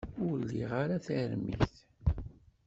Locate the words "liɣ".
0.49-0.71